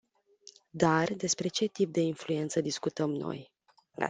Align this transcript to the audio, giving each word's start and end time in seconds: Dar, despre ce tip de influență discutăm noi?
Dar, 0.71 1.13
despre 1.13 1.47
ce 1.47 1.65
tip 1.67 1.91
de 1.91 2.01
influență 2.01 2.61
discutăm 2.61 3.11
noi? 3.11 3.51